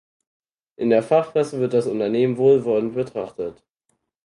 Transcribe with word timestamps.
In 0.77 0.89
der 0.89 1.03
Fachpresse 1.03 1.59
wird 1.59 1.73
das 1.75 1.85
Unternehmen 1.85 2.37
wohlwollend 2.37 2.95
betrachtet. 2.95 3.63